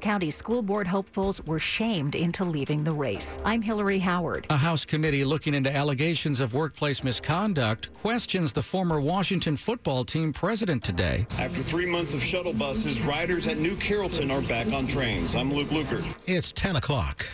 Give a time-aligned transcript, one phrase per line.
[0.00, 3.38] County School Board hopefuls were shamed into leaving the race.
[3.44, 4.46] I'm Hillary Howard.
[4.50, 10.32] A House committee looking into allegations of workplace misconduct questions the former Washington football team
[10.32, 11.26] president today.
[11.38, 15.36] After three months of shuttle buses, riders at New Carrollton are back on trains.
[15.36, 16.04] I'm Luke Lukert.
[16.26, 17.26] It's 10 o'clock.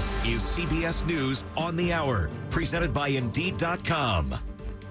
[0.00, 4.34] This is CBS News on the Hour, presented by Indeed.com.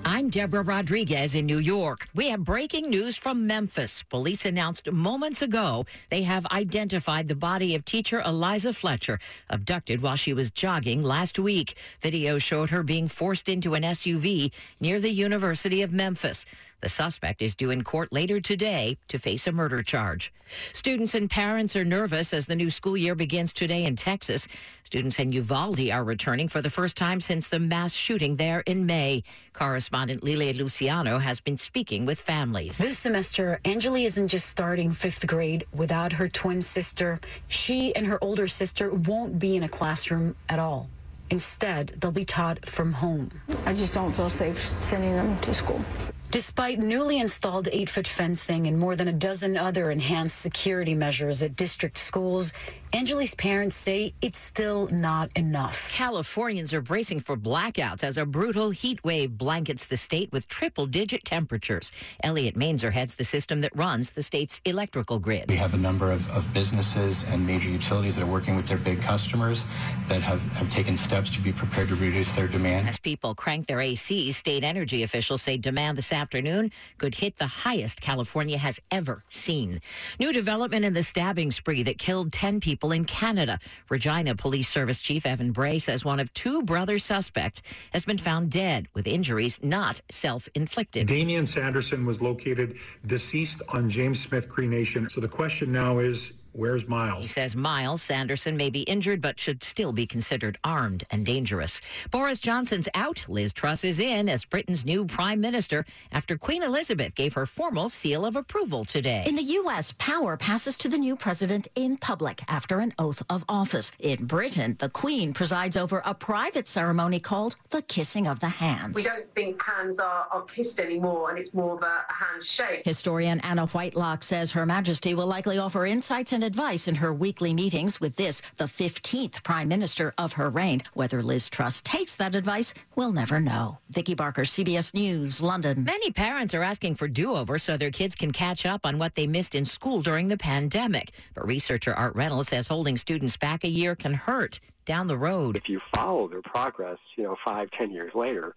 [0.05, 2.07] I'm Deborah Rodriguez in New York.
[2.15, 4.01] We have breaking news from Memphis.
[4.03, 10.15] Police announced moments ago they have identified the body of teacher Eliza Fletcher, abducted while
[10.15, 11.75] she was jogging last week.
[12.01, 16.45] Video showed her being forced into an SUV near the University of Memphis.
[16.81, 20.31] The suspect is due in court later today to face a murder charge.
[20.71, 24.47] Students and parents are nervous as the new school year begins today in Texas.
[24.83, 28.85] Students in Uvalde are returning for the first time since the mass shooting there in
[28.85, 29.23] May.
[29.53, 32.77] Correspondent Lilia Luciano has been speaking with families.
[32.77, 37.19] This semester, Angeli isn't just starting fifth grade without her twin sister.
[37.49, 40.89] She and her older sister won't be in a classroom at all.
[41.29, 43.29] Instead, they'll be taught from home.
[43.65, 45.83] I just don't feel safe sending them to school.
[46.31, 51.41] Despite newly installed eight foot fencing and more than a dozen other enhanced security measures
[51.41, 52.53] at district schools,
[52.91, 55.93] Angeli's parents say it's still not enough.
[55.93, 60.87] Californians are bracing for blackouts as a brutal heat wave blankets the state with triple
[60.87, 61.91] digit temperatures.
[62.23, 65.45] Elliot Mainzer heads the system that runs the state's electrical grid.
[65.49, 68.79] We have a number of, of businesses and major utilities that are working with their
[68.79, 69.65] big customers
[70.07, 72.89] that have, have taken steps to be prepared to reduce their demand.
[72.89, 77.47] As people crank their ACs, state energy officials say demand this afternoon could hit the
[77.47, 79.79] highest California has ever seen.
[80.19, 83.59] New development in the stabbing spree that killed 10 people in Canada.
[83.89, 87.61] Regina Police Service Chief Evan Bray says one of two brother suspects
[87.91, 91.05] has been found dead with injuries not self-inflicted.
[91.07, 95.09] Damian Sanderson was located deceased on James Smith Cree Nation.
[95.09, 97.25] So the question now is Where's Miles?
[97.25, 101.79] He says Miles Sanderson may be injured, but should still be considered armed and dangerous.
[102.11, 103.23] Boris Johnson's out.
[103.29, 107.87] Liz Truss is in as Britain's new prime minister after Queen Elizabeth gave her formal
[107.87, 109.23] seal of approval today.
[109.25, 113.45] In the U.S., power passes to the new president in public after an oath of
[113.47, 113.93] office.
[113.97, 118.97] In Britain, the Queen presides over a private ceremony called the kissing of the hands.
[118.97, 122.81] We don't think hands are, are kissed anymore, and it's more of a handshake.
[122.83, 127.13] Historian Anna Whitelock says Her Majesty will likely offer insights and and advice in her
[127.13, 130.81] weekly meetings with this, the 15th prime minister of her reign.
[130.95, 133.77] Whether Liz Truss takes that advice, we'll never know.
[133.91, 135.83] Vicki Barker, CBS News, London.
[135.83, 139.27] Many parents are asking for do-over so their kids can catch up on what they
[139.27, 141.11] missed in school during the pandemic.
[141.35, 145.55] But researcher Art Reynolds says holding students back a year can hurt down the road.
[145.55, 148.55] If you follow their progress, you know, five, ten years later,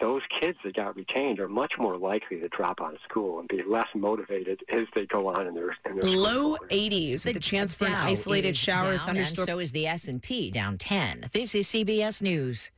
[0.00, 3.48] those kids that got retained are much more likely to drop out of school and
[3.48, 7.40] be less motivated as they go on in their, in their low 80s with the,
[7.40, 9.42] chance for an isolated shower down, thunderstorm.
[9.42, 11.30] And so is the S&P down 10.
[11.32, 12.70] This is CBS News.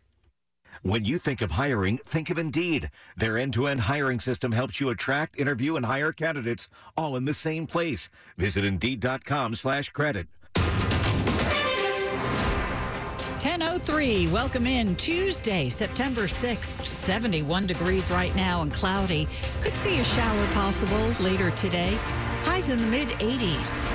[0.82, 2.90] When you think of hiring, think of Indeed.
[3.16, 7.66] Their end-to-end hiring system helps you attract, interview, and hire candidates all in the same
[7.66, 8.08] place.
[8.38, 9.54] Visit Indeed.com
[13.40, 19.26] 1003, welcome in Tuesday, September 6th, 71 degrees right now and cloudy.
[19.62, 21.98] Could see a shower possible later today.
[22.42, 23.88] Highs in the mid 80s.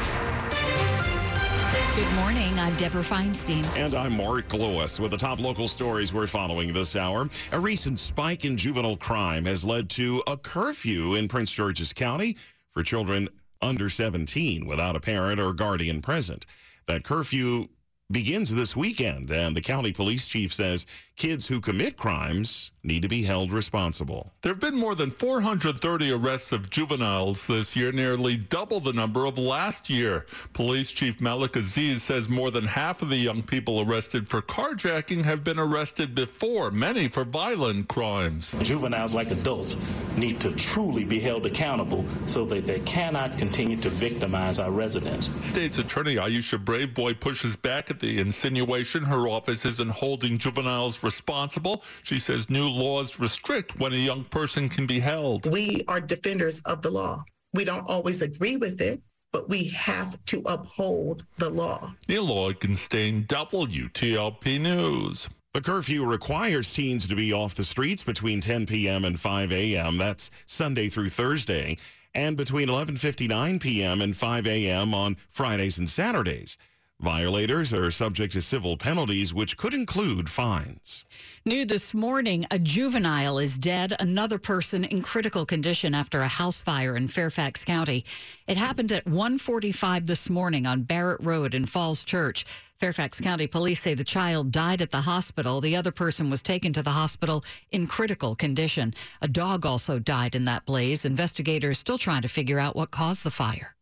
[1.96, 2.58] Good morning.
[2.58, 3.64] I'm Deborah Feinstein.
[3.78, 7.30] And I'm Mark Lewis with the top local stories we're following this hour.
[7.52, 12.36] A recent spike in juvenile crime has led to a curfew in Prince George's County
[12.72, 13.30] for children
[13.62, 16.48] under 17 without a parent or guardian present.
[16.88, 17.68] That curfew
[18.12, 20.86] begins this weekend, and the county police chief says
[21.16, 24.32] kids who commit crimes need to be held responsible.
[24.42, 29.26] There have been more than 430 arrests of juveniles this year, nearly double the number
[29.26, 30.26] of last year.
[30.54, 35.24] Police Chief Malik Aziz says more than half of the young people arrested for carjacking
[35.24, 38.54] have been arrested before, many for violent crimes.
[38.62, 39.78] Juveniles, like adults,
[40.18, 45.32] need to truly be held accountable so that they cannot continue to victimize our residents.
[45.44, 51.82] State's Attorney Aisha Braveboy pushes back at the insinuation her office isn't holding juveniles responsible.
[52.04, 55.50] She says new laws restrict when a young person can be held.
[55.50, 57.24] We are defenders of the law.
[57.54, 59.02] We don't always agree with it,
[59.32, 61.94] but we have to uphold the law.
[62.10, 65.30] Neil Augenstein, WTOP News.
[65.54, 69.06] The curfew requires teens to be off the streets between 10 p.m.
[69.06, 69.98] and 5 a.m.
[69.98, 71.78] That's Sunday through Thursday.
[72.14, 74.02] and between 11:59 p.m.
[74.02, 74.94] and 5 a.m.
[74.94, 76.58] on Fridays and Saturdays.
[77.02, 81.04] Violators are subject to civil penalties, which could include fines.
[81.46, 86.62] New this morning, a juvenile is dead, another person in critical condition after a house
[86.62, 88.06] fire in Fairfax County.
[88.48, 92.46] It happened at 1:45 this morning on Barrett Road in Falls Church.
[92.78, 95.60] Fairfax County police say the child died at the hospital.
[95.60, 98.94] The other person was taken to the hospital in critical condition.
[99.22, 101.04] A dog also died in that blaze.
[101.04, 103.76] Investigators still trying to figure out what caused the fire.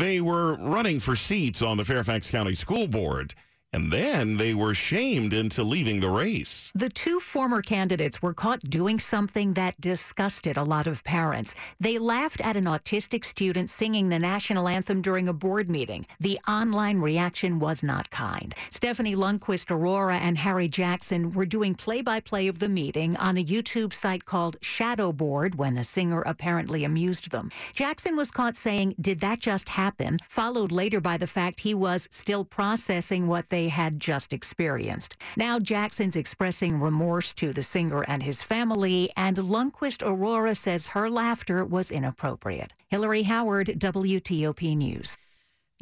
[0.00, 3.34] They were running for seats on the Fairfax County School Board.
[3.72, 6.72] And then they were shamed into leaving the race.
[6.74, 11.54] The two former candidates were caught doing something that disgusted a lot of parents.
[11.78, 16.04] They laughed at an autistic student singing the national anthem during a board meeting.
[16.18, 18.54] The online reaction was not kind.
[18.70, 23.36] Stephanie Lundquist Arora and Harry Jackson were doing play by play of the meeting on
[23.36, 27.50] a YouTube site called Shadowboard when the singer apparently amused them.
[27.72, 30.18] Jackson was caught saying, Did that just happen?
[30.28, 35.16] followed later by the fact he was still processing what they they had just experienced.
[35.36, 41.10] Now Jackson's expressing remorse to the singer and his family, and Lundquist Arora says her
[41.10, 42.72] laughter was inappropriate.
[42.88, 45.18] Hillary Howard, WTOP News.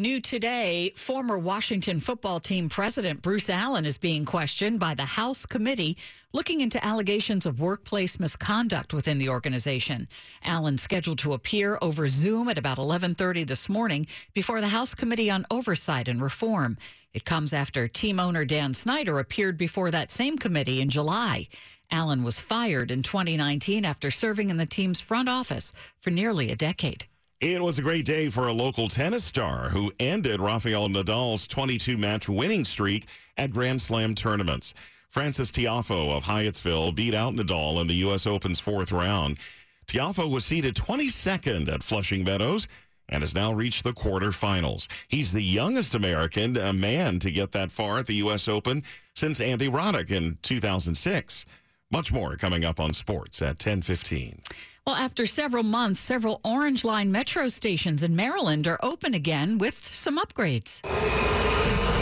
[0.01, 5.45] New today, former Washington football team president Bruce Allen is being questioned by the House
[5.45, 5.97] committee
[6.33, 10.07] looking into allegations of workplace misconduct within the organization.
[10.45, 15.31] Allen scheduled to appear over Zoom at about 11:30 this morning before the House Committee
[15.31, 16.79] on Oversight and Reform.
[17.13, 21.49] It comes after team owner Dan Snyder appeared before that same committee in July.
[21.91, 26.57] Allen was fired in 2019 after serving in the team's front office for nearly a
[26.57, 27.09] decade.
[27.41, 31.97] It was a great day for a local tennis star who ended Rafael Nadal's 22
[31.97, 33.07] match winning streak
[33.37, 34.75] at Grand Slam tournaments.
[35.09, 38.27] Frances Tiafoe of Hyattsville beat out Nadal in the U.S.
[38.27, 39.39] Open's fourth round.
[39.87, 42.67] Tiafoe was seeded 22nd at Flushing Meadows
[43.09, 44.89] and has now reached the quarterfinals.
[45.07, 48.49] He's the youngest American, a man, to get that far at the U.S.
[48.49, 48.83] Open
[49.15, 51.45] since Andy Roddick in 2006.
[51.93, 54.43] Much more coming up on sports at 1015.
[54.89, 59.87] Well, after several months, several Orange Line metro stations in Maryland are open again with
[59.87, 60.81] some upgrades.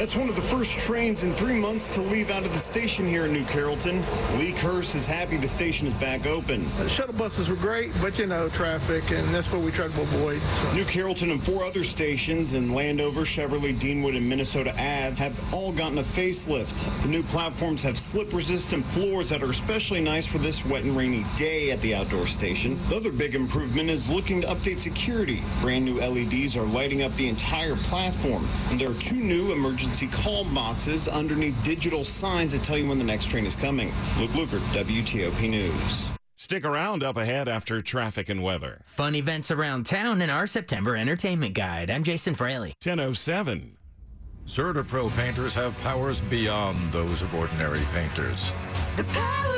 [0.06, 3.08] That's one of the first trains in three months to leave out of the station
[3.08, 4.04] here in New Carrollton.
[4.38, 6.70] Lee Curse is happy the station is back open.
[6.78, 10.00] The shuttle buses were great, but you know, traffic, and that's what we try to
[10.00, 10.40] avoid.
[10.42, 10.72] So.
[10.74, 15.72] New Carrollton and four other stations in Landover, Cheverly, Deanwood, and Minnesota Ave have all
[15.72, 17.02] gotten a facelift.
[17.02, 21.26] The new platforms have slip-resistant floors that are especially nice for this wet and rainy
[21.34, 22.78] day at the outdoor station.
[22.90, 25.42] The other big improvement is looking to update security.
[25.60, 29.95] Brand new LEDs are lighting up the entire platform, and there are two new emergency
[30.02, 33.92] emergency call boxes underneath digital signs that tell you when the next train is coming.
[34.18, 36.10] Luke Lukert, WTOP News.
[36.36, 38.82] Stick around up ahead after traffic and weather.
[38.84, 41.90] Fun events around town in our September entertainment guide.
[41.90, 42.74] I'm Jason Fraley.
[42.84, 43.76] 1007.
[44.46, 48.52] CertaPro painters have powers beyond those of ordinary painters.
[48.96, 49.55] The power of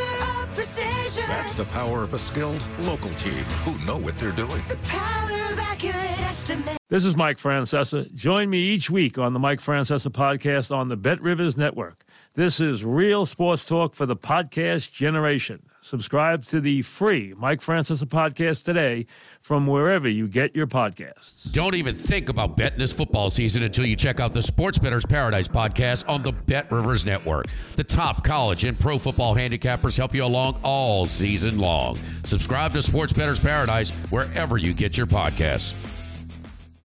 [0.59, 1.25] precision.
[1.29, 4.61] That's the power of a skilled local team who know what they're doing.
[4.67, 6.77] The power of accurate estimate.
[6.89, 8.13] This is Mike Francesa.
[8.13, 12.05] Join me each week on the Mike Francesa podcast on the Bet Rivers Network.
[12.35, 15.63] This is real sports talk for the podcast generation.
[15.89, 19.07] Subscribe to the free Mike Francesa podcast today
[19.41, 21.51] from wherever you get your podcasts.
[21.51, 25.07] Don't even think about betting this football season until you check out the Sports Better's
[25.07, 27.47] Paradise podcast on the Bet Rivers Network.
[27.77, 31.99] The top college and pro football handicappers help you along all season long.
[32.23, 35.73] Subscribe to Sports Better's Paradise wherever you get your podcasts.